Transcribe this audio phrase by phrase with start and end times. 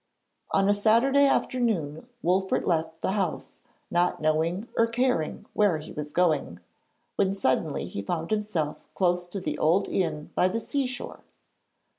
[0.49, 3.61] On a Saturday afternoon Wolfert left the house
[3.91, 6.59] not knowing or caring where he was going,
[7.17, 11.19] when suddenly he found himself close to the old inn by the sea shore.